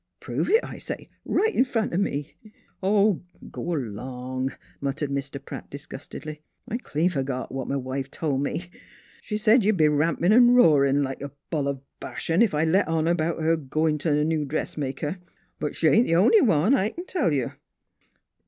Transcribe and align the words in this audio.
Prove 0.19 0.49
it, 0.49 0.63
I 0.63 0.79
say, 0.79 1.09
right 1.25 1.53
in 1.53 1.63
front 1.63 1.93
o' 1.93 1.97
me!"" 1.97 2.33
Aw, 2.81 3.17
g'long," 3.51 4.51
muttered 4.79 5.11
Mr. 5.11 5.39
Pratt 5.45 5.69
disgustedly." 5.69 6.41
I 6.71 6.77
clean 6.79 7.11
fergot 7.11 7.51
what 7.51 7.69
m' 7.69 7.83
wife 7.83 8.09
told 8.09 8.41
me. 8.41 8.71
She 9.21 9.37
said 9.37 9.63
you'd 9.63 9.77
be 9.77 9.87
rampin' 9.87 10.33
an' 10.33 10.55
roarin' 10.55 11.03
like 11.03 11.21
a 11.21 11.33
bull 11.51 11.67
of 11.67 11.81
Bashan, 11.99 12.41
if 12.41 12.55
I 12.55 12.63
let 12.65 12.87
on 12.87 13.15
'bout 13.15 13.43
her 13.43 13.55
goin' 13.55 13.99
t' 13.99 14.09
th' 14.09 14.25
new 14.25 14.43
dressmaker. 14.43 15.19
But 15.59 15.75
she 15.75 15.89
ain't 15.89 16.07
th' 16.07 16.13
only 16.13 16.41
one, 16.41 16.73
I 16.73 16.89
c'n 16.89 17.05
tell 17.05 17.31
you 17.31 17.51